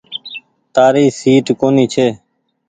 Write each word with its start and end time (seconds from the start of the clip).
تآري 0.75 1.05
سيٽ 1.19 1.45
ڪونيٚ 1.61 1.91
ڇي۔ 1.93 2.07